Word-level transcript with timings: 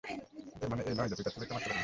এর 0.61 0.69
মানে 0.69 0.81
এই 0.83 0.95
নয় 0.97 1.09
যে, 1.09 1.15
তুই 1.15 1.23
তোর 1.25 1.33
ছেলেকে 1.35 1.53
মারতে 1.53 1.67
পারবি। 1.67 1.79